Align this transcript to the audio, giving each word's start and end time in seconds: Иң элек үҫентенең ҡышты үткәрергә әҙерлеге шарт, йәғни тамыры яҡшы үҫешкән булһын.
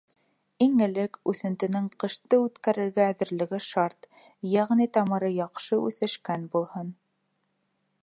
Иң 0.65 0.79
элек 0.85 1.19
үҫентенең 1.33 1.89
ҡышты 2.03 2.39
үткәрергә 2.45 3.07
әҙерлеге 3.11 3.61
шарт, 3.67 4.11
йәғни 4.55 4.91
тамыры 4.99 5.33
яҡшы 5.37 5.83
үҫешкән 5.91 6.53
булһын. 6.57 6.95